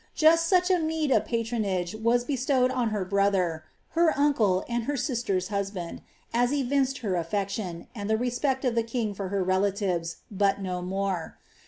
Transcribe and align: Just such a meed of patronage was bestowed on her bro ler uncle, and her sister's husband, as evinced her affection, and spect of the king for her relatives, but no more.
Just 0.15 0.47
such 0.47 0.71
a 0.71 0.79
meed 0.79 1.11
of 1.11 1.25
patronage 1.25 1.93
was 1.93 2.23
bestowed 2.23 2.71
on 2.71 2.89
her 2.89 3.05
bro 3.05 3.27
ler 3.29 3.65
uncle, 4.15 4.65
and 4.67 4.85
her 4.85 4.97
sister's 4.97 5.49
husband, 5.49 6.01
as 6.33 6.51
evinced 6.51 6.97
her 7.05 7.15
affection, 7.15 7.85
and 7.93 8.11
spect 8.33 8.65
of 8.65 8.73
the 8.73 8.81
king 8.81 9.13
for 9.13 9.27
her 9.29 9.43
relatives, 9.43 10.23
but 10.31 10.59
no 10.59 10.81
more. 10.81 11.37